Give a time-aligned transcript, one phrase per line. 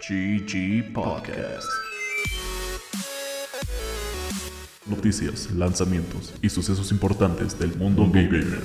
[0.00, 1.68] GG Podcast.
[4.86, 8.60] Noticias, lanzamientos y sucesos importantes del mundo gamer.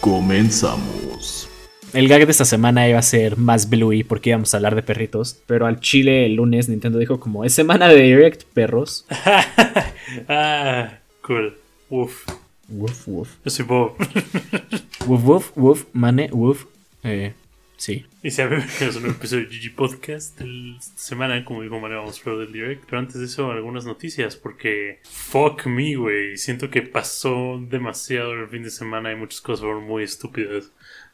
[0.00, 1.50] Comenzamos.
[1.92, 4.82] El gag de esta semana iba a ser más bluey porque íbamos a hablar de
[4.82, 9.04] perritos, pero al chile el lunes Nintendo dijo como es semana de Direct perros.
[10.28, 11.58] ah, cool.
[11.90, 12.24] Uf.
[12.70, 13.28] Woof, woof.
[13.44, 13.96] Yo soy Bob.
[15.06, 16.64] Woof, woof, woof, mane, woof.
[17.04, 17.34] Eh,
[17.82, 18.06] sí.
[18.22, 21.98] y se me es un episodio de GG Podcast de esta semana, como dijo Mario,
[21.98, 22.84] vamos a del Direct.
[22.84, 26.36] Pero antes de eso, algunas noticias, porque fuck me, güey.
[26.36, 30.70] Siento que pasó demasiado el fin de semana y muchas cosas fueron muy estúpidas.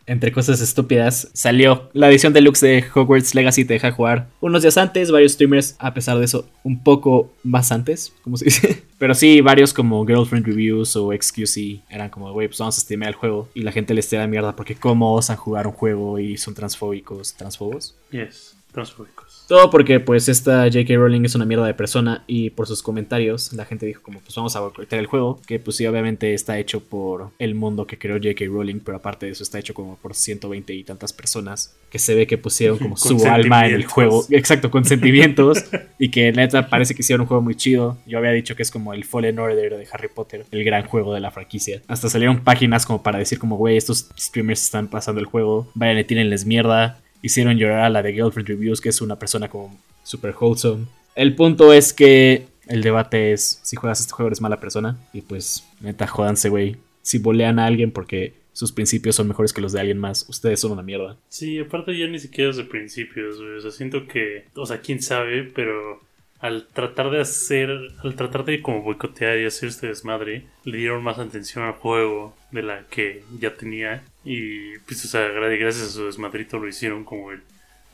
[0.08, 3.66] Entre cosas estúpidas, salió la edición deluxe de Hogwarts Legacy.
[3.66, 7.70] Te deja jugar unos días antes, varios streamers, a pesar de eso, un poco más
[7.72, 8.82] antes, como se dice.
[8.98, 13.10] Pero sí, varios como Girlfriend Reviews o XQC eran como, güey, pues vamos a streamear
[13.10, 13.50] el juego.
[13.52, 17.34] Y la gente les tira mierda porque cómo osan jugar un juego y son transfóbicos,
[17.34, 17.94] transfobos.
[18.10, 19.27] Yes, transfóbicos.
[19.48, 20.94] Todo porque pues esta J.K.
[20.94, 24.34] Rowling es una mierda de persona y por sus comentarios la gente dijo como pues
[24.34, 27.96] vamos a boicotear el juego, que pues sí obviamente está hecho por el mundo que
[27.96, 28.44] creó J.K.
[28.44, 32.14] Rowling, pero aparte de eso está hecho como por 120 y tantas personas que se
[32.14, 35.64] ve que pusieron como su alma en el juego, exacto, con sentimientos
[35.98, 37.96] y que neta parece que hicieron un juego muy chido.
[38.06, 41.14] Yo había dicho que es como el Fallen Order de Harry Potter, el gran juego
[41.14, 41.80] de la franquicia.
[41.88, 45.96] Hasta salieron páginas como para decir como güey, estos streamers están pasando el juego, vayan
[45.96, 49.78] y tírenles mierda hicieron llorar a la de Girlfriend Reviews, que es una persona como
[50.02, 50.86] super wholesome.
[51.14, 54.96] El punto es que el debate es si juegas este juego eres mala persona.
[55.12, 56.76] Y pues, neta, jódanse, güey.
[57.02, 60.60] Si bolean a alguien porque sus principios son mejores que los de alguien más, ustedes
[60.60, 61.16] son una mierda.
[61.28, 63.56] Sí, aparte ya ni siquiera es de principios, güey.
[63.56, 66.00] O sea, siento que, o sea, quién sabe, pero
[66.40, 67.70] al tratar de hacer,
[68.02, 72.34] al tratar de como boicotear y hacer este desmadre, le dieron más atención al juego
[72.50, 74.04] de la que ya tenía.
[74.30, 77.42] Y pues, o sea, gra- gracias a su desmadrito lo hicieron como el,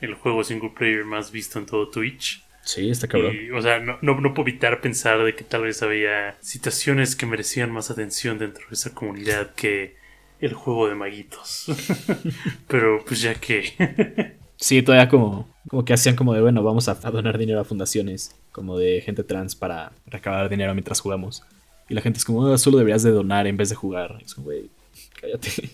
[0.01, 2.43] el juego single player más visto en todo Twitch.
[2.63, 3.35] Sí, está cabrón.
[3.35, 7.15] Y, o sea, no, no, no puedo evitar pensar de que tal vez había situaciones
[7.15, 9.95] que merecían más atención dentro de esa comunidad que
[10.41, 11.65] el juego de maguitos.
[12.67, 14.35] Pero pues ya que...
[14.57, 17.65] Sí, todavía como, como que hacían como de, bueno, vamos a, a donar dinero a
[17.65, 21.43] fundaciones, como de gente trans para recabar dinero mientras jugamos.
[21.89, 24.17] Y la gente es como, "Ah, solo deberías de donar en vez de jugar.
[24.25, 24.69] Es como, güey,
[25.19, 25.71] cállate.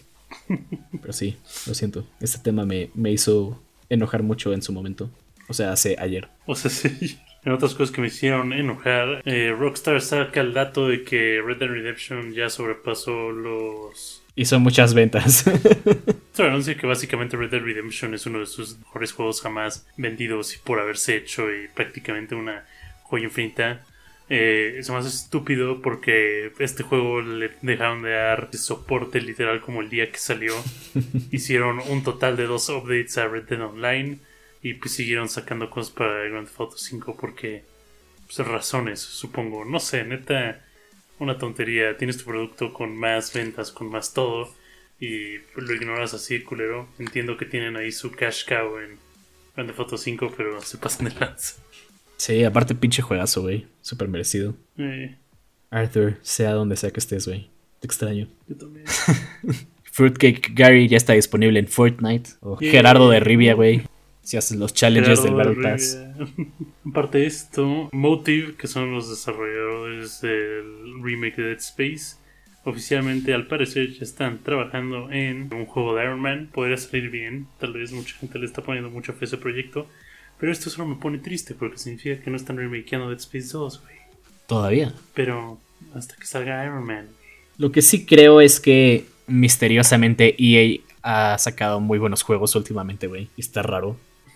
[1.01, 2.07] Pero sí, lo siento.
[2.19, 5.09] Este tema me, me hizo enojar mucho en su momento.
[5.47, 6.29] O sea, hace ayer.
[6.45, 7.19] O sea, sí.
[7.43, 11.57] En otras cosas que me hicieron enojar, eh, Rockstar saca el dato de que Red
[11.57, 14.23] Dead Redemption ya sobrepasó los...
[14.35, 15.43] Hizo muchas ventas.
[16.33, 20.55] Se anuncia que básicamente Red Dead Redemption es uno de sus mejores juegos jamás vendidos
[20.55, 22.63] y por haberse hecho y prácticamente una
[23.03, 23.85] joya infinita.
[24.29, 29.89] Eh, es más estúpido porque este juego le dejaron de dar soporte literal como el
[29.89, 30.53] día que salió.
[31.31, 34.19] Hicieron un total de dos updates a Red Dead Online
[34.61, 37.63] y pues siguieron sacando cosas para Grand Theft Auto 5 porque
[38.25, 39.65] pues razones, supongo.
[39.65, 40.63] No sé, neta,
[41.19, 41.97] una tontería.
[41.97, 44.53] Tienes tu producto con más ventas, con más todo
[44.99, 46.87] y pues, lo ignoras así, culero.
[46.99, 48.97] Entiendo que tienen ahí su cash cow en
[49.55, 51.55] Grand Theft Auto 5, pero se pasan de lanza.
[52.21, 53.65] Sí, aparte pinche juegazo, güey.
[53.81, 54.55] Súper merecido.
[54.77, 55.15] Eh,
[55.71, 57.49] Arthur, sea donde sea que estés, güey.
[57.79, 58.27] Te extraño.
[58.47, 58.85] yo también.
[59.91, 62.31] Fruitcake Gary ya está disponible en Fortnite.
[62.41, 62.71] O Yeah.
[62.71, 63.81] Gerardo de Rivia, güey.
[64.21, 65.99] Si haces los challenges del Battle Pass.
[66.85, 72.17] Aparte de esto, Motive, que son los desarrolladores del remake de Dead Space,
[72.63, 76.49] oficialmente al parecer ya están trabajando en un juego de Iron Man.
[76.53, 79.87] Podría salir bien, tal vez mucha gente le está poniendo mucha fe a ese proyecto.
[80.41, 83.81] Pero esto solo me pone triste porque significa que no están remakeando Dead Space 2,
[83.83, 83.95] güey.
[84.47, 84.91] Todavía.
[85.13, 85.59] Pero
[85.93, 87.09] hasta que salga Iron Man.
[87.59, 93.29] Lo que sí creo es que misteriosamente EA ha sacado muy buenos juegos últimamente, güey.
[93.37, 93.97] Y está raro.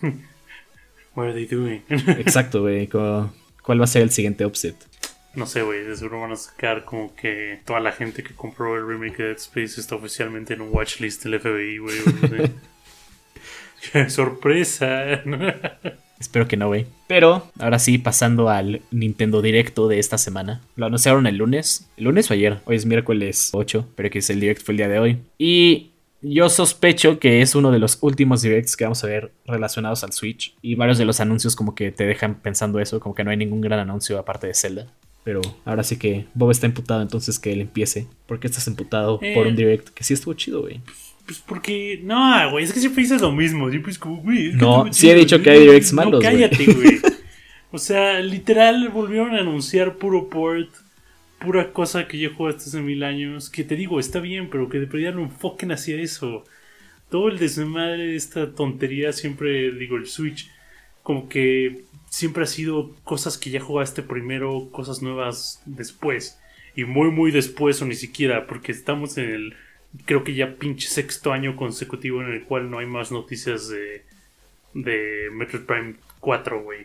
[1.16, 1.82] What are they doing?
[1.88, 2.86] Exacto, güey.
[2.86, 4.76] ¿Cuál va a ser el siguiente offset?
[5.34, 8.76] No sé, güey, de seguro van a sacar como que toda la gente que compró
[8.76, 11.98] el remake de Dead Space está oficialmente en un watchlist del FBI, güey.
[13.94, 14.04] o no sé.
[14.04, 15.22] ¡Qué sorpresa!
[16.18, 16.86] Espero que no, güey.
[17.08, 20.62] Pero, ahora sí, pasando al Nintendo Directo de esta semana.
[20.74, 21.88] Lo anunciaron el lunes.
[21.98, 22.58] ¿El lunes o ayer?
[22.64, 25.18] Hoy es miércoles 8, pero que es el Direct fue el día de hoy.
[25.36, 25.90] Y
[26.22, 30.12] yo sospecho que es uno de los últimos Directs que vamos a ver relacionados al
[30.14, 30.54] Switch.
[30.62, 33.36] Y varios de los anuncios como que te dejan pensando eso, como que no hay
[33.36, 34.86] ningún gran anuncio aparte de Zelda.
[35.22, 38.06] Pero ahora sí que Bob está emputado, entonces que él empiece.
[38.26, 39.34] ¿Por qué estás emputado Eh.
[39.34, 40.80] por un Direct que sí estuvo chido, güey?
[41.26, 43.68] Pues porque, no, güey, es que siempre dices lo mismo.
[43.70, 44.50] Siempre es como, güey.
[44.50, 46.38] es No, sí he dicho que hay directs No, malos, güey.
[46.38, 47.00] cállate, güey.
[47.72, 50.70] O sea, literal, volvieron a anunciar puro port,
[51.38, 53.50] pura cosa que yo juego hasta hace mil años.
[53.50, 56.44] Que te digo, está bien, pero que de verdad no enfoquen hacia eso.
[57.10, 60.50] todo el desmadre de esta tontería, siempre digo, el Switch,
[61.02, 66.38] como que siempre ha sido cosas que ya jugaste primero, cosas nuevas después.
[66.76, 69.54] Y muy, muy después, o ni siquiera, porque estamos en el,
[70.04, 74.04] creo que ya pinche sexto año consecutivo en el cual no hay más noticias de,
[74.74, 76.84] de Metroid Prime 4, güey.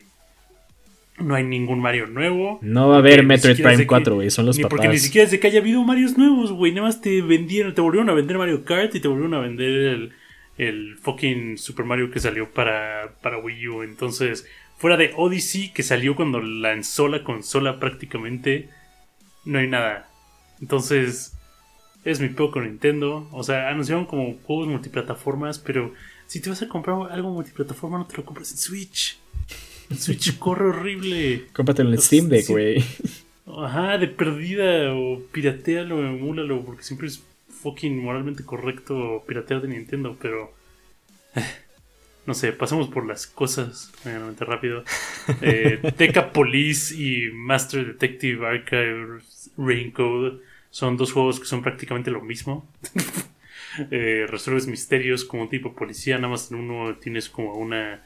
[1.20, 2.60] No hay ningún Mario nuevo.
[2.62, 4.32] No va a haber Metroid Prime 4, güey.
[4.32, 4.78] Son los ni papás.
[4.78, 6.72] Porque ni siquiera es de que haya habido Marios nuevos, güey.
[6.72, 9.70] Nada más te vendieron, te volvieron a vender Mario Kart y te volvieron a vender
[9.70, 10.14] el,
[10.58, 13.84] el fucking Super Mario que salió para, para Wii U.
[13.84, 14.48] Entonces,
[14.78, 18.70] fuera de Odyssey, que salió cuando lanzó la consola prácticamente,
[19.46, 20.10] no hay nada.
[20.60, 21.38] Entonces,
[22.04, 23.28] es mi peor con Nintendo.
[23.32, 25.94] O sea, anunciaron como juegos multiplataformas, pero
[26.28, 29.20] si te vas a comprar algo multiplataforma, no te lo compras en Switch.
[29.90, 31.48] El Switch corre horrible.
[31.54, 32.84] Cómpratelo en Steam Deck, güey.
[33.46, 37.22] Ajá, de perdida, o piratealo, emúlalo, porque siempre es
[37.62, 40.54] fucking moralmente correcto piratear de Nintendo, pero.
[42.26, 44.84] No sé, pasamos por las cosas medianamente rápido.
[45.42, 49.20] Eh, Teca Police y Master Detective Archive
[49.56, 50.40] Raincode
[50.72, 52.66] son dos juegos que son prácticamente lo mismo.
[53.92, 58.02] eh, resuelves misterios como tipo policía, nada más en uno tienes como una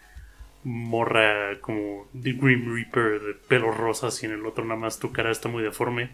[0.64, 5.12] morra como The Grim Reaper de pelos rosas y en el otro nada más tu
[5.12, 6.10] cara está muy deforme.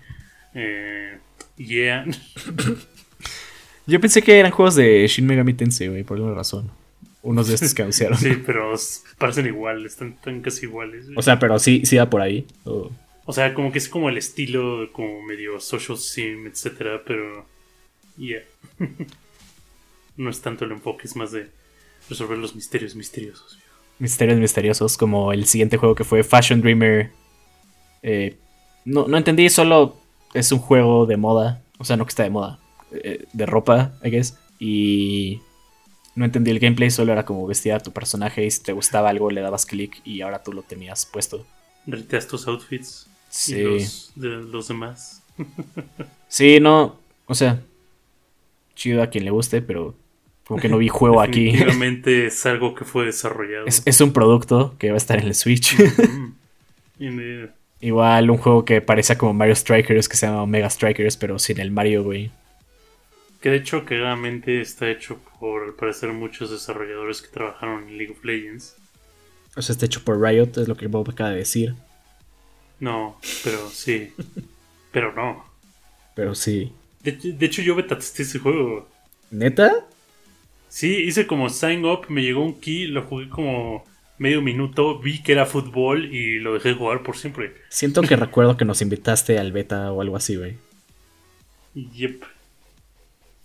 [0.53, 1.18] Eh,
[1.57, 2.06] yeah.
[3.88, 6.69] Yo pensé que eran juegos de Shin Megami Tensei, güey, por alguna razón.
[7.24, 8.18] Unos de estos que anunciaron.
[8.19, 8.74] sí, pero
[9.18, 11.06] parecen igual, están, están casi iguales.
[11.15, 12.45] O sea, pero sí, sí va por ahí.
[13.25, 17.45] O sea, como que es como el estilo, como medio social sim, etcétera, pero.
[18.18, 18.44] Yeah.
[20.18, 21.50] no es tanto el enfoque, es más de
[22.09, 23.59] resolver los misterios misteriosos.
[24.00, 27.12] Misterios misteriosos, como el siguiente juego que fue Fashion Dreamer.
[28.03, 28.38] Eh,
[28.85, 29.97] no, no entendí, solo
[30.33, 31.62] es un juego de moda.
[31.77, 32.59] O sea, no que está de moda.
[32.91, 34.38] Eh, de ropa, I guess.
[34.59, 35.41] Y
[36.15, 39.09] no entendí el gameplay, solo era como vestir a tu personaje y si te gustaba
[39.09, 41.45] algo le dabas clic y ahora tú lo tenías puesto.
[41.88, 43.07] Reteas tus outfits.
[43.31, 43.56] Sí.
[43.56, 45.24] Y los, de los demás.
[46.28, 47.62] sí, no, o sea,
[48.75, 49.95] chido a quien le guste, pero
[50.45, 51.45] como que no vi juego aquí.
[51.45, 53.66] Definitivamente es algo que fue desarrollado.
[53.66, 55.78] Es, es, un producto que va a estar en el Switch.
[57.80, 61.60] Igual un juego que parece como Mario Strikers, que se llama Omega Strikers, pero sin
[61.60, 62.31] el Mario, güey.
[63.42, 68.12] Que de hecho, claramente está hecho por, al parecer, muchos desarrolladores que trabajaron en League
[68.12, 68.75] of Legends.
[69.56, 71.74] O sea, está hecho por Riot, es lo que Bob acaba de decir.
[72.81, 74.12] No, pero sí.
[74.92, 75.45] pero no.
[76.16, 76.74] Pero sí.
[77.01, 78.89] De, de hecho, yo beta testé ese juego.
[79.30, 79.86] ¿Neta?
[80.68, 83.86] Sí, hice como sign up, me llegó un key, lo jugué como
[84.18, 87.54] medio minuto, vi que era fútbol y lo dejé jugar por siempre.
[87.69, 90.57] Siento que recuerdo que nos invitaste al beta o algo así, güey.
[91.75, 92.24] Yep.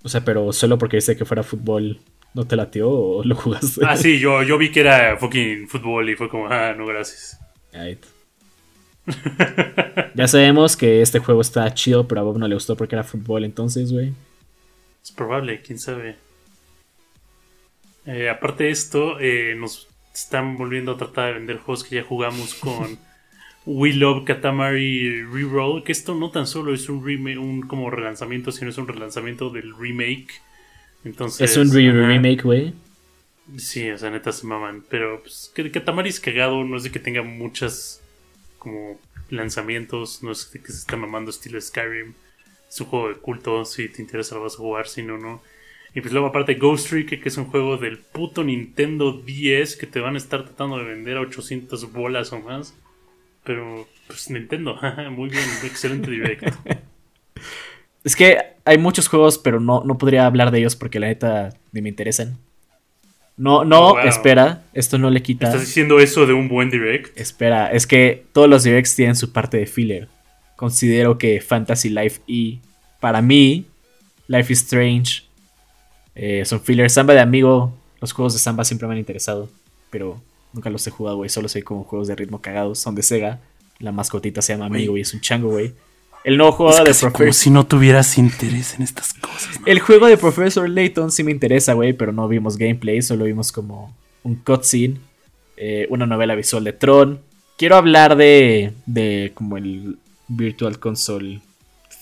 [0.02, 2.00] O sea, pero solo porque dice que fuera fútbol,
[2.32, 3.80] ¿no te latió o lo jugaste?
[3.86, 7.38] Ah, sí, yo, yo vi que era fucking fútbol y fue como, ah, no, gracias.
[7.72, 8.04] Right.
[10.14, 13.04] ya sabemos que este juego está chido, pero a Bob no le gustó porque era
[13.04, 14.12] fútbol entonces, güey.
[15.02, 16.16] Es probable, quién sabe.
[18.06, 22.02] Eh, aparte de esto, eh, nos están volviendo a tratar de vender juegos que ya
[22.02, 22.98] jugamos con
[23.66, 25.84] We Love Katamari Reroll.
[25.84, 29.50] Que esto no tan solo es un, remake, un como relanzamiento, sino es un relanzamiento
[29.50, 30.40] del remake.
[31.04, 32.74] Entonces, es un re remake, güey.
[33.58, 34.84] Sí, o sea, neta se maman.
[34.88, 38.02] Pero pues, que Katamari es cagado, no es de que tenga muchas
[38.58, 38.98] como
[39.30, 42.14] lanzamientos, no es que se está mamando estilo Skyrim.
[42.68, 45.42] Es un juego de culto, si te interesa lo vas a jugar, si no, no.
[45.94, 49.86] Y pues luego aparte Ghost Trick, que es un juego del puto Nintendo 10 que
[49.86, 52.74] te van a estar tratando de vender a 800 bolas o más.
[53.44, 54.78] Pero pues Nintendo,
[55.10, 56.46] muy bien, excelente directo.
[58.04, 61.54] es que hay muchos juegos, pero no, no podría hablar de ellos porque la neta
[61.72, 62.36] ni me interesan.
[63.36, 64.06] No, no, oh, wow.
[64.06, 65.46] espera, esto no le quita.
[65.46, 67.18] ¿Estás diciendo eso de un buen direct?
[67.18, 70.08] Espera, es que todos los directs tienen su parte de filler.
[70.56, 72.60] Considero que Fantasy Life y,
[72.98, 73.66] para mí,
[74.26, 75.24] Life is Strange
[76.14, 76.94] eh, son fillers.
[76.94, 79.50] Samba de amigo, los juegos de Samba siempre me han interesado,
[79.90, 80.20] pero
[80.54, 81.28] nunca los he jugado, güey.
[81.28, 82.78] Solo soy como juegos de ritmo cagados.
[82.78, 83.38] Son de Sega.
[83.78, 85.74] La mascotita se llama amigo y es un chango, güey.
[86.26, 87.12] El nuevo juego es de Professor.
[87.12, 89.60] Como si no tuvieras interés en estas cosas.
[89.60, 89.66] ¿no?
[89.68, 93.52] El juego de Professor Layton sí me interesa, güey, pero no vimos gameplay, solo vimos
[93.52, 94.96] como un cutscene,
[95.56, 97.20] eh, una novela visual de Tron.
[97.56, 101.42] Quiero hablar de, de como el Virtual Console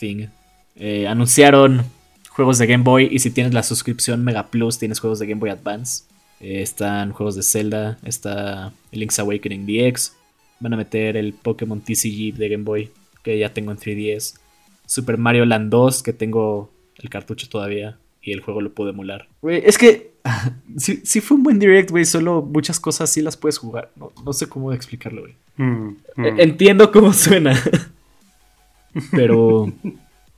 [0.00, 0.28] thing.
[0.76, 1.82] Eh, anunciaron
[2.30, 5.40] juegos de Game Boy y si tienes la suscripción Mega Plus tienes juegos de Game
[5.40, 6.04] Boy Advance.
[6.40, 10.14] Eh, están juegos de Zelda, está Link's Awakening DX.
[10.60, 12.90] Van a meter el Pokémon TCG de Game Boy
[13.24, 14.34] que ya tengo en 3DS.
[14.86, 19.26] Super Mario Land 2 que tengo el cartucho todavía y el juego lo puedo emular.
[19.42, 20.12] Wey, es que
[20.76, 22.04] sí, sí fue un buen direct, güey.
[22.04, 23.90] Solo muchas cosas sí las puedes jugar.
[23.96, 25.34] No, no sé cómo explicarlo, güey.
[25.56, 26.24] Mm, mm.
[26.24, 27.60] E- Entiendo cómo suena.
[29.10, 29.72] Pero.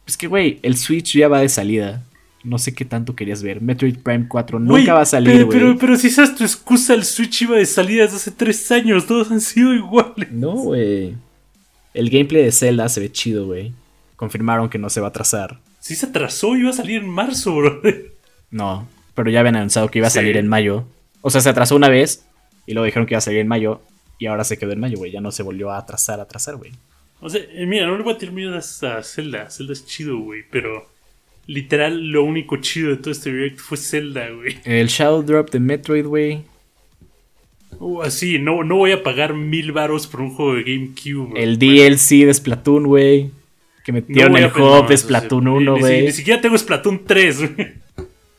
[0.07, 2.05] Es que, güey, el Switch ya va de salida.
[2.45, 3.61] No sé qué tanto querías ver.
[3.61, 5.59] Metroid Prime 4 nunca Güey, va a salir, pero, güey.
[5.59, 8.71] pero, pero si esa es tu excusa, el Switch iba de salida desde hace tres
[8.71, 9.05] años.
[9.09, 10.31] Todos han sido iguales.
[10.31, 11.17] No, güey.
[11.97, 13.73] El gameplay de Zelda se ve chido, güey.
[14.17, 15.59] Confirmaron que no se va a atrasar.
[15.81, 17.81] Si se atrasó, iba a salir en marzo, bro.
[18.51, 20.17] No, pero ya habían anunciado que iba a Sí.
[20.21, 20.85] salir en mayo.
[21.21, 22.25] O sea, se atrasó una vez
[22.67, 23.81] y luego dijeron que iba a salir en mayo
[24.19, 25.11] y ahora se quedó en mayo, güey.
[25.11, 26.71] Ya no se volvió a atrasar, atrasar, güey.
[27.21, 28.59] O sea, eh, mira, no le voy a terminar a,
[28.99, 29.51] a Zelda.
[29.51, 30.43] Zelda es chido, güey.
[30.51, 30.87] Pero
[31.47, 34.59] literal, lo único chido de todo este direct fue Zelda, güey.
[34.65, 36.45] El Shadow Drop de Metroid, güey.
[37.79, 41.31] Uh, así, no, no voy a pagar mil varos por un juego de GameCube.
[41.31, 41.37] bro.
[41.37, 43.31] El DLC de Splatoon, güey.
[43.85, 44.97] Que No metieron voy el hub no, de.
[44.97, 46.03] Splatoon Ni- 1, ni, si- güey.
[46.07, 47.69] Ni siquiera tengo Splatoon 3, güey.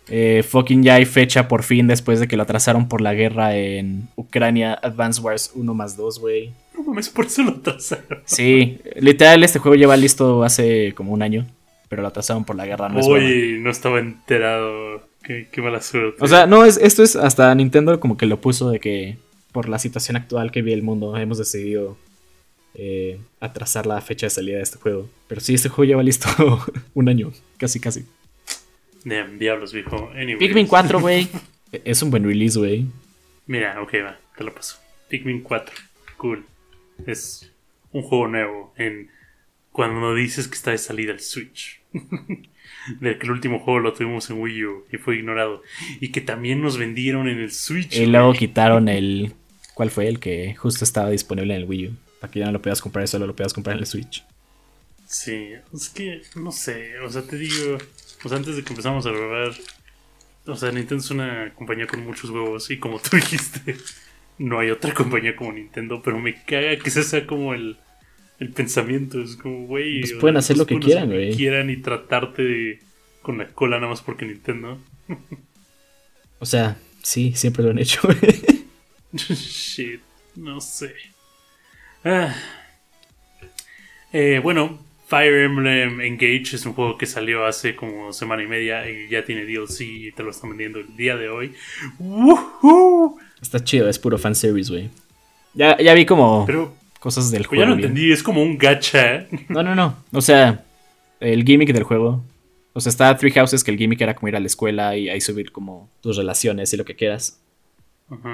[0.09, 3.55] Eh, fucking ya hay fecha por fin después de que lo atrasaron por la guerra
[3.57, 4.73] en Ucrania.
[4.81, 6.51] Advance Wars 1 más 2, güey.
[6.75, 8.19] No mames, por eso lo atrasaron.
[8.25, 11.45] Sí, literal, este juego lleva listo hace como un año.
[11.89, 12.99] Pero lo atrasaron por la guerra, no.
[12.99, 15.01] Oye, no estaba enterado.
[15.23, 16.17] Qué, qué mala suerte.
[16.21, 19.17] O sea, no, es, esto es hasta Nintendo como que lo puso de que
[19.51, 21.97] por la situación actual que vive el mundo hemos decidido
[22.73, 25.09] eh, atrasar la fecha de salida de este juego.
[25.27, 26.27] Pero sí, este juego lleva listo
[26.93, 28.05] un año, casi casi.
[29.03, 30.11] Damn, diablos, viejo.
[30.11, 30.37] Anyways.
[30.37, 31.27] Pikmin 4, güey.
[31.71, 32.85] es un buen release, güey.
[33.45, 34.77] Mira, ok, va, te lo paso.
[35.09, 35.73] Pikmin 4,
[36.17, 36.45] cool.
[37.05, 37.51] Es
[37.91, 39.09] un juego nuevo en
[39.71, 41.81] cuando dices que está de salida el Switch.
[42.99, 45.61] Del que el último juego lo tuvimos en Wii U y fue ignorado.
[45.99, 47.95] Y que también nos vendieron en el Switch.
[47.95, 48.39] Y luego güey.
[48.39, 49.33] quitaron el...
[49.73, 50.07] ¿Cuál fue?
[50.07, 51.95] El que justo estaba disponible en el Wii U.
[52.19, 54.23] Para que ya no lo podías comprar, solo lo podías comprar en el Switch.
[55.07, 57.77] Sí, es que no sé, o sea, te digo,
[58.23, 59.53] o sea, antes de que empezamos a grabar,
[60.45, 63.77] o sea, Nintendo es una compañía con muchos huevos y como tú dijiste,
[64.37, 67.77] no hay otra compañía como Nintendo, pero me caga que sea como el,
[68.39, 71.35] el pensamiento, es como, güey, Pues pueden hacer lo pues que quieran, lo que güey.
[71.35, 72.79] quieran y tratarte de-
[73.21, 74.77] con la cola nada más porque Nintendo.
[76.39, 78.17] O sea, sí, siempre lo han hecho, güey.
[79.13, 80.01] Shit,
[80.35, 80.93] no sé.
[82.05, 82.35] Ah.
[84.13, 88.89] Eh, bueno, Fire Emblem Engage es un juego que salió hace como semana y media
[88.89, 91.53] y ya tiene DLC y te lo están vendiendo el día de hoy.
[91.99, 93.17] ¡Woohoo!
[93.41, 94.89] Está chido, es puro fanservice, güey.
[95.53, 97.63] Ya, ya vi como Pero cosas del pues juego.
[97.63, 97.89] ya lo bien.
[97.89, 99.27] entendí, es como un gacha.
[99.49, 99.95] No, no, no.
[100.11, 100.63] O sea,
[101.19, 102.23] el gimmick del juego.
[102.73, 105.09] O sea, está Three Houses, que el gimmick era como ir a la escuela y
[105.09, 107.39] ahí subir como tus relaciones y lo que quieras.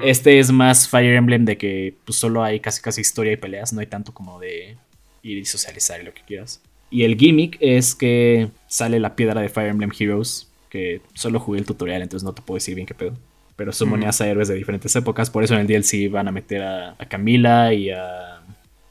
[0.04, 3.74] Este es más Fire Emblem de que pues, solo hay casi casi historia y peleas,
[3.74, 4.78] no hay tanto como de
[5.24, 6.62] ir y socializar y lo que quieras.
[6.92, 11.60] Y el gimmick es que sale la piedra de Fire Emblem Heroes, que solo jugué
[11.60, 13.14] el tutorial, entonces no te puedo decir bien qué pedo.
[13.56, 16.62] Pero sumoneas a héroes de diferentes épocas, por eso en el DLC van a meter
[16.62, 18.33] a, a Camila y a...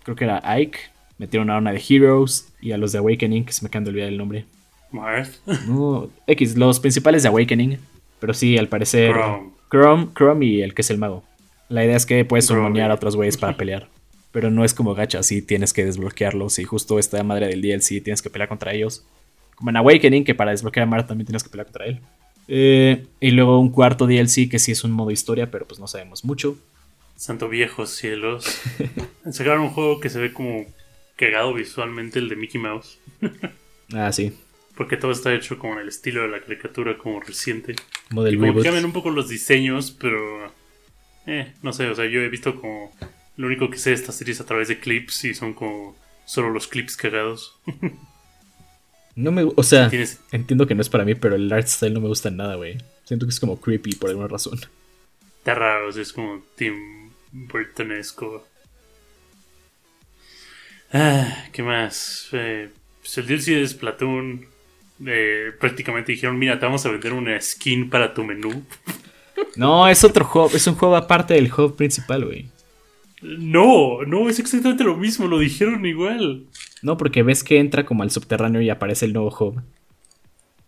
[0.03, 0.79] creo que era Ike.
[1.19, 3.91] Metieron a una de Heroes y a los de Awakening, que se me acaba de
[3.91, 4.45] olvidar el nombre.
[4.91, 5.35] Marth.
[5.69, 7.79] No, X, los principales de Awakening.
[8.21, 9.13] Pero sí, al parecer.
[9.13, 9.51] Chrome.
[9.71, 11.25] Chrome, Chrome y el que es el mago.
[11.69, 13.89] La idea es que puedes summonear a otros güeyes para pelear.
[14.31, 16.59] Pero no es como gacha, sí tienes que desbloquearlos.
[16.59, 19.05] Y justo esta madre del DLC tienes que pelear contra ellos.
[19.55, 22.01] Como en Awakening, que para desbloquear a Mara también tienes que pelear contra él.
[22.49, 25.87] Eh, y luego un cuarto DLC que sí es un modo historia, pero pues no
[25.87, 26.57] sabemos mucho.
[27.23, 28.45] Santo viejos cielos.
[29.31, 30.67] Sacaron un juego que se ve como
[31.15, 32.99] cagado visualmente, el de Mickey Mouse.
[33.95, 34.37] Ah, sí.
[34.77, 37.77] Porque todo está hecho como en el estilo de la caricatura, como reciente.
[38.09, 38.65] Como que reboot.
[38.65, 40.53] cambian un poco los diseños, pero.
[41.29, 42.93] Eh, no sé, o sea, yo he visto como.
[43.37, 45.97] Lo único que sé de esta serie es a través de clips y son como.
[46.25, 47.57] Solo los clips cagados.
[49.15, 51.95] No me, o sea, Tienes- entiendo que no es para mí, pero el art style
[51.95, 52.79] no me gusta nada, güey.
[53.05, 54.59] Siento que es como creepy por alguna razón.
[55.39, 57.02] Está raro, o sea, es como Tim
[57.33, 58.47] Burtonesco.
[60.93, 62.29] Ah, ¿qué más?
[62.33, 62.71] Eh,
[63.01, 64.47] pues el DLC de Splatoon.
[65.07, 68.65] eh, prácticamente dijeron: Mira, te vamos a vender una skin para tu menú.
[69.57, 72.47] No, es otro hub, es un hub aparte del hub principal, güey.
[73.23, 76.45] No, no, es exactamente lo mismo, lo dijeron igual.
[76.83, 79.63] No, porque ves que entra como al subterráneo y aparece el nuevo hub.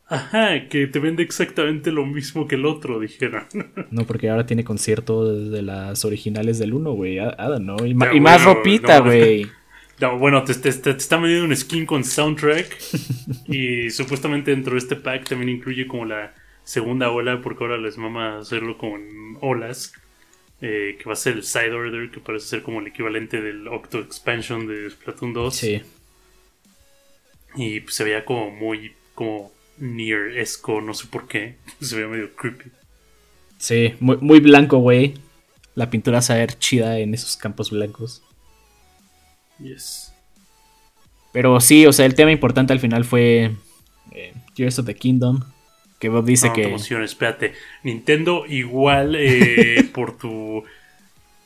[0.06, 3.44] Ajá, que te vende exactamente lo mismo que el otro, dijeron.
[3.90, 7.18] No, porque ahora tiene concierto de las originales del 1, güey.
[7.60, 7.76] No.
[7.86, 9.46] Y, ma- Ya, y más bueno, ropita, güey.
[10.00, 12.66] No, bueno, te, te, te- te están vendiendo un skin con soundtrack.
[13.46, 16.34] y supuestamente dentro de este pack también incluye como la
[16.64, 19.00] segunda ola, porque ahora les mama hacerlo con
[19.40, 19.92] olas.
[20.60, 23.68] eh, que va a ser el Side Order, que parece ser como el equivalente del
[23.68, 25.54] Octo Expansion de Splatoon 2.
[25.54, 25.80] Sí.
[27.56, 31.56] Y pues, se veía como muy como near esco, no sé por qué.
[31.80, 32.70] Se veía medio creepy.
[33.58, 35.14] Sí, muy, muy blanco, güey.
[35.74, 38.22] La pintura se ver chida en esos campos blancos.
[39.58, 40.12] Yes.
[41.32, 43.52] Pero sí, o sea, el tema importante al final fue
[44.12, 45.40] eh, Tears of the Kingdom.
[45.98, 46.64] Que Bob dice No, que.
[46.64, 47.54] emociones, espérate.
[47.82, 50.64] Nintendo igual eh, por tu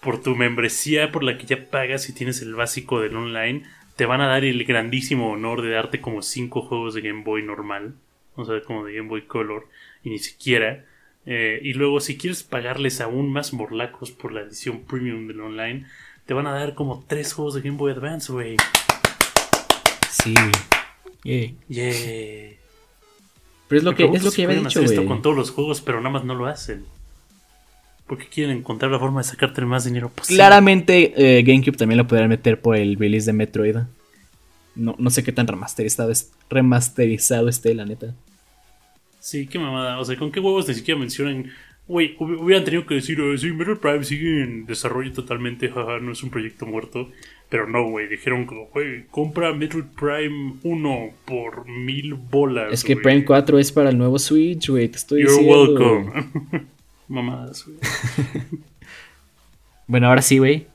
[0.00, 3.64] por tu membresía por la que ya pagas y tienes el básico del online,
[3.96, 7.42] te van a dar el grandísimo honor de darte como 5 juegos de Game Boy
[7.42, 7.94] normal,
[8.38, 9.66] o sea, como de Game Boy Color,
[10.04, 10.84] y ni siquiera.
[11.26, 15.86] Eh, y luego, si quieres pagarles aún más morlacos por la edición premium del online,
[16.24, 18.56] te van a dar como 3 juegos de Game Boy Advance, güey.
[20.10, 20.34] Sí.
[21.24, 21.56] Yay.
[21.68, 22.56] Yeah.
[23.66, 25.36] Pero es lo que, es lo que si había pueden dicho, hacer esto con todos
[25.36, 26.86] los juegos, pero nada más no lo hacen.
[28.06, 30.38] Porque quieren encontrar la forma de sacarte el más dinero posible.
[30.38, 33.76] Claramente eh, GameCube también lo podrían meter por el release de Metroid.
[34.74, 38.14] No, no sé qué tan remasterizado, es, remasterizado esté, la neta.
[39.28, 39.98] Sí, qué mamada.
[40.00, 41.50] O sea, ¿con qué huevos ni siquiera mencionan?
[41.86, 45.98] Güey, hub- hubieran tenido que decir, "Eh, sí, Metroid Prime sigue en desarrollo totalmente, jaja,
[46.00, 47.10] no es un proyecto muerto.
[47.50, 52.72] Pero no, güey, dijeron güey, compra Metroid Prime 1 por mil bolas.
[52.72, 52.96] Es que.
[52.96, 55.74] Prime 4 es para el nuevo Switch, güey, te estoy You're diciendo.
[55.74, 56.66] welcome.
[57.08, 57.78] Mamadas, güey.
[59.86, 60.66] Bueno, ahora sí, güey.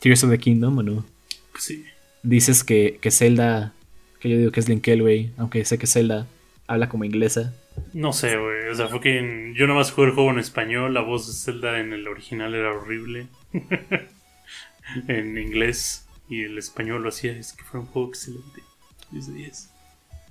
[0.00, 1.04] Tears of the Kingdom, ¿o no?
[1.52, 1.84] Pues sí.
[2.22, 3.72] Dices que, que Zelda,
[4.20, 6.26] que yo digo que es Linkel, güey, aunque sé que Zelda
[6.66, 7.54] habla como inglesa.
[7.92, 8.68] No sé, güey.
[8.70, 10.94] O sea, fue que en- yo nada más jugué el juego en español.
[10.94, 13.26] La voz de Zelda en el original era horrible.
[15.08, 16.06] en inglés.
[16.28, 17.32] Y el español lo hacía.
[17.32, 18.62] Es que fue un juego excelente.
[19.10, 19.70] 10 de 10.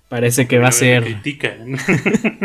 [0.10, 1.78] Parece que va a ser critican.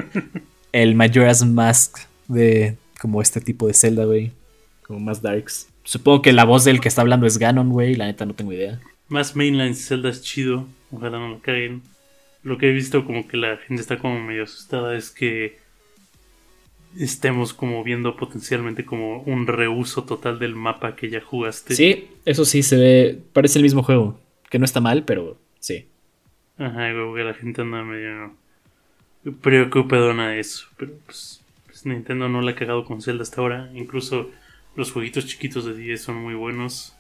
[0.72, 4.32] el Majora's Mask de como este tipo de Zelda, güey.
[4.86, 5.68] Como más darks.
[5.84, 7.94] Supongo que la voz del que está hablando es Ganon, güey.
[7.94, 8.80] La neta no tengo idea.
[9.08, 10.66] Más mainline Zelda es chido.
[10.90, 11.82] Ojalá no lo caguen.
[12.42, 15.58] Lo que he visto como que la gente está como medio asustada es que
[16.98, 21.74] estemos como viendo potencialmente como un reuso total del mapa que ya jugaste.
[21.74, 23.18] Sí, eso sí se ve.
[23.32, 24.20] Parece el mismo juego.
[24.50, 25.86] Que no está mal, pero sí.
[26.58, 28.34] Ajá, güey, que la gente anda medio
[29.40, 30.66] preocupadona de eso.
[30.76, 33.70] Pero pues, pues Nintendo no la ha cagado con Zelda hasta ahora.
[33.74, 34.30] Incluso
[34.76, 36.94] los jueguitos chiquitos de 10 son muy buenos.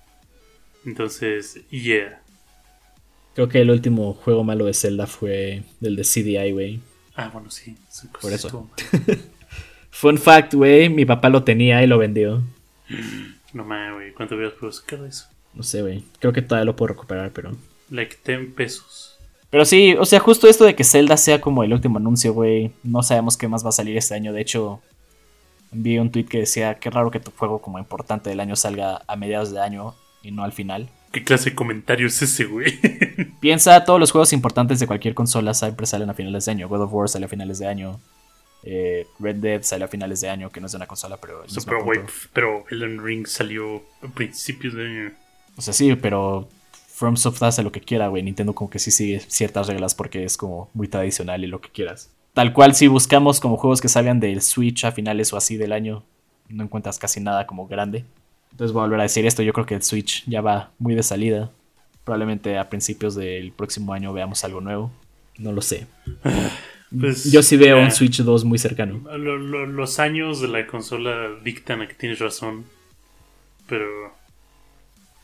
[0.84, 2.21] Entonces, yeah.
[3.34, 6.80] Creo que el último juego malo de Zelda fue el de CDI, güey.
[7.14, 7.76] Ah, bueno, sí.
[7.88, 8.70] cosa Por eso.
[9.90, 10.88] Fun fact, güey.
[10.88, 12.42] Mi papá lo tenía y lo vendió.
[13.52, 14.12] No mames, güey.
[14.14, 15.26] ¿Cuánto hubieras podido sacar de eso?
[15.52, 16.02] No sé, güey.
[16.20, 17.54] Creo que todavía lo puedo recuperar, pero.
[17.90, 19.18] Like 10 pesos.
[19.50, 22.72] Pero sí, o sea, justo esto de que Zelda sea como el último anuncio, güey.
[22.82, 24.32] No sabemos qué más va a salir este año.
[24.32, 24.80] De hecho,
[25.70, 29.02] vi un tweet que decía: Qué raro que tu juego como importante del año salga
[29.06, 30.88] a mediados de año y no al final.
[31.12, 32.80] ¿Qué clase de comentario es ese, güey?
[33.40, 36.68] Piensa, todos los juegos importantes de cualquier consola siempre salen a finales de año.
[36.68, 38.00] God of War sale a finales de año.
[38.62, 41.44] eh, Red Dead sale a finales de año, que no es de una consola, pero.
[41.44, 45.12] el O sea, mismo pero, pero Elden Ring salió a principios de año.
[45.56, 46.48] O sea, sí, pero
[46.88, 48.22] FromSoft hace lo que quiera, güey.
[48.22, 51.68] Nintendo como que sí sigue ciertas reglas porque es como muy tradicional y lo que
[51.68, 52.10] quieras.
[52.32, 55.72] Tal cual, si buscamos como juegos que salgan del Switch a finales o así del
[55.72, 56.04] año,
[56.48, 58.06] no encuentras casi nada como grande.
[58.52, 60.94] Entonces voy a volver a decir esto, yo creo que el Switch ya va muy
[60.94, 61.50] de salida.
[62.04, 64.92] Probablemente a principios del próximo año veamos algo nuevo.
[65.38, 65.86] No lo sé.
[67.00, 69.00] Pues, Yo sí veo un Switch 2 muy cercano.
[69.16, 72.66] Lo- lo- los años de la consola dictan a que tienes razón.
[73.66, 73.86] Pero.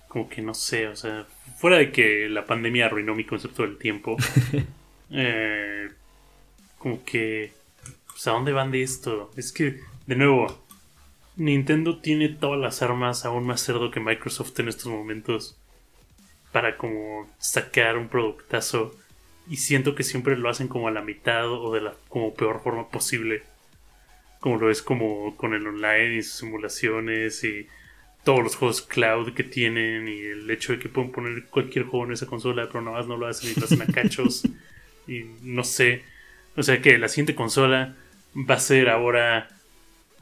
[0.08, 1.26] Como que no sé, o sea.
[1.58, 4.16] Fuera de que la pandemia arruinó mi concepto del tiempo.
[5.10, 5.88] eh,
[6.78, 7.52] como que.
[8.06, 9.30] Pues, ¿a dónde van de esto?
[9.36, 10.64] Es que, de nuevo.
[11.38, 15.56] Nintendo tiene todas las armas aún más cerdo que Microsoft en estos momentos.
[16.52, 18.94] Para como sacar un productazo.
[19.48, 22.60] Y siento que siempre lo hacen como a la mitad o de la como peor
[22.60, 23.44] forma posible.
[24.40, 27.68] Como lo es como con el online y sus simulaciones y
[28.24, 32.04] todos los juegos cloud que tienen y el hecho de que pueden poner cualquier juego
[32.06, 34.42] en esa consola, pero nada más no lo hacen y lo hacen a cachos.
[35.06, 36.02] y no sé.
[36.56, 37.94] O sea que la siguiente consola
[38.34, 39.48] va a ser ahora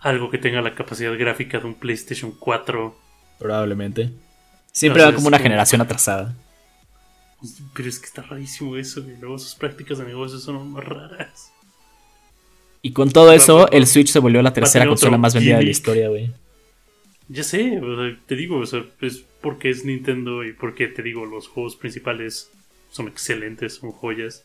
[0.07, 2.97] algo que tenga la capacidad gráfica de un PlayStation 4.
[3.39, 4.11] Probablemente.
[4.71, 6.35] Siempre va como una generación atrasada.
[7.75, 11.51] Pero es que está rarísimo eso, y luego sus prácticas de negocio son más raras.
[12.83, 15.71] Y con todo eso, el Switch se volvió la tercera consola más vendida de la
[15.71, 16.31] historia, güey.
[17.29, 21.03] Ya sé, o sea, te digo, o sea, es porque es Nintendo y porque te
[21.03, 22.53] digo, los juegos principales
[22.91, 24.45] son excelentes, son joyas.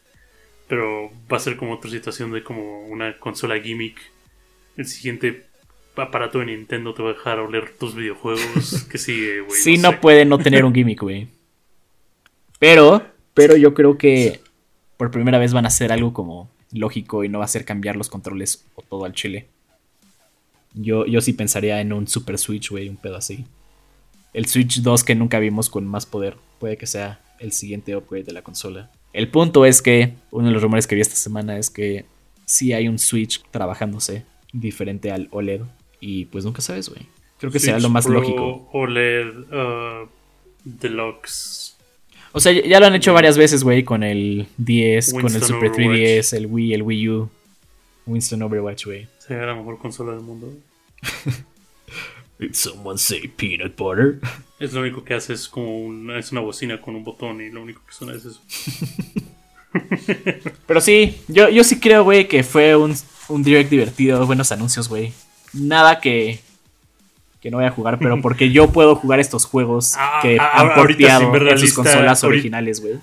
[0.68, 4.00] Pero va a ser como otra situación de como una consola gimmick.
[4.78, 5.51] El siguiente
[5.96, 8.84] aparato de Nintendo te va a dejar oler tus videojuegos.
[8.92, 9.60] que sigue, güey.
[9.60, 9.98] Sí, no sé.
[9.98, 11.28] puede no tener un gimmick, güey.
[12.60, 14.42] Pero, pero yo creo que
[14.98, 17.96] por primera vez van a hacer algo como lógico y no va a ser cambiar
[17.96, 19.48] los controles o todo al chile.
[20.74, 23.46] Yo, yo sí pensaría en un Super Switch, güey, un pedo así.
[24.34, 26.38] El Switch 2 que nunca vimos con más poder.
[26.60, 28.90] Puede que sea el siguiente upgrade de la consola.
[29.12, 32.06] El punto es que uno de los rumores que vi esta semana es que
[32.46, 34.24] sí hay un Switch trabajándose
[34.54, 35.62] diferente al OLED.
[36.02, 37.06] Y pues nunca sabes, güey.
[37.40, 38.70] Creo que será Switch lo más Pro, lógico.
[38.74, 40.10] OLED uh,
[40.66, 41.78] Deluxe.
[42.34, 45.72] O sea, ya lo han hecho varias veces, güey, con el 10, con el Super
[45.72, 46.00] Overwatch.
[46.00, 47.30] 3DS, el Wii, el Wii U.
[48.06, 49.08] Winston Overwatch, güey.
[49.20, 50.54] Sería la mejor consola del mundo.
[52.40, 54.20] Did someone say peanut butter?
[54.60, 57.50] Es lo único que hace es como una, es una bocina con un botón y
[57.50, 58.40] lo único que suena es eso.
[60.68, 62.96] Pero sí, yo, yo sí creo, güey, que fue un,
[63.30, 65.14] un direct divertido, buenos anuncios, güey.
[65.54, 66.40] Nada que,
[67.42, 70.52] que no voy a jugar, pero porque yo puedo jugar estos juegos Ah, que ah,
[70.56, 72.96] han porteado en sus lista, consolas originales, güey.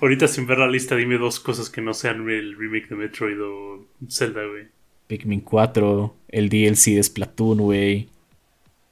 [0.00, 3.42] Ahorita sin ver la lista, dime dos cosas que no sean el remake de Metroid
[3.42, 4.66] o Zelda, güey.
[5.06, 8.08] Pikmin 4, el DLC de Splatoon, güey.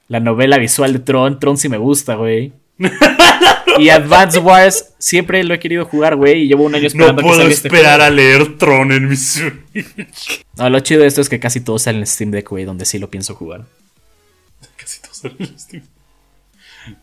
[0.09, 2.53] La novela visual de Tron, Tron sí me gusta, güey.
[3.81, 7.17] y Advance Wars siempre lo he querido jugar, güey, y llevo un año No esperando
[7.23, 10.45] que puedo salga este esperar a leer Tron en mi Switch.
[10.57, 12.85] No, lo chido de esto es que casi todo sale en Steam Deck, güey, donde
[12.85, 13.65] sí lo pienso jugar.
[14.77, 15.83] Casi todos salen en Steam.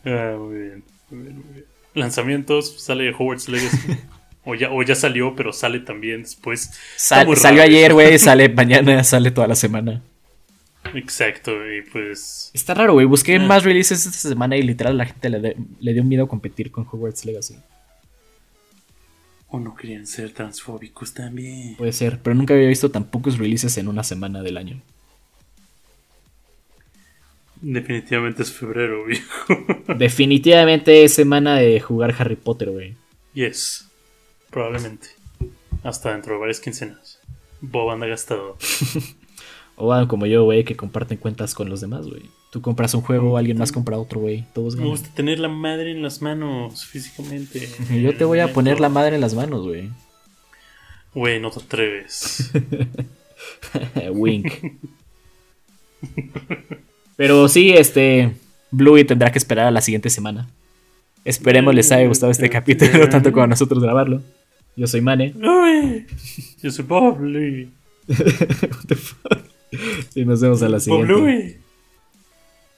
[0.04, 1.64] Ah, muy bien, muy bien, muy bien.
[1.94, 3.96] Lanzamientos, sale Hogwarts Legacy.
[4.44, 6.70] o, ya, o ya salió, pero sale también después.
[6.96, 10.02] Sal- salió ayer, güey, sale mañana, sale toda la semana.
[10.96, 12.50] Exacto, y pues.
[12.54, 13.06] Está raro, güey.
[13.06, 13.40] Busqué Ah.
[13.46, 16.70] más releases esta semana y literal a la gente le, de- le dio miedo competir
[16.70, 17.56] con Hogwarts Legacy.
[19.48, 21.76] O no querían ser transfóbicos también.
[21.76, 24.80] Puede ser, pero nunca había visto tan pocos releases en una semana del año.
[27.60, 29.24] Definitivamente es febrero, viejo.
[29.96, 32.94] Definitivamente es semana de jugar Harry Potter, güey.
[33.34, 33.86] yes,
[34.50, 35.08] probablemente.
[35.82, 37.18] Hasta dentro de varias quincenas.
[37.60, 38.58] Bob anda gastado.
[39.76, 42.22] O hagan como yo, güey, que comparten cuentas con los demás, güey.
[42.50, 44.44] Tú compras un juego, alguien más compra otro, güey.
[44.54, 44.90] Todos Me ganan.
[44.92, 47.68] gusta tener la madre en las manos físicamente.
[48.02, 49.90] Yo te voy a poner la madre en las manos, güey.
[51.14, 52.50] Güey, no te atreves.
[54.12, 54.52] Wink.
[57.16, 58.34] Pero sí, este.
[58.70, 60.48] Bluey tendrá que esperar a la siguiente semana.
[61.24, 64.22] Esperemos les haya gustado este capítulo tanto como a nosotros grabarlo.
[64.76, 65.34] Yo soy Mane.
[66.62, 67.68] Yo soy Bob Louie.
[68.08, 69.38] What the fuck?
[70.14, 71.12] Y nos vemos a la siguiente.
[71.12, 71.58] Louie.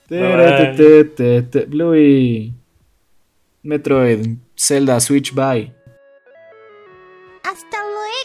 [0.07, 2.53] Te- te- te- te- Bluey.
[3.63, 4.37] Metroid.
[4.57, 4.99] Zelda.
[4.99, 5.33] Switch.
[5.33, 5.71] Bye.
[7.43, 7.77] Hasta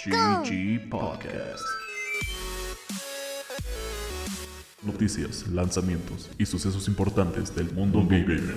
[0.09, 0.43] luego.
[0.45, 1.63] GG Podcast.
[4.83, 8.57] Noticias, lanzamientos y sucesos importantes del mundo gamer.